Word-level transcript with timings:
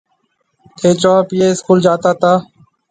ٿَي 0.77 0.89
چونه 1.01 1.21
پيي 1.29 1.47
اسڪول 1.53 1.77
جاتا 1.85 2.11
تا۔ 2.21 2.31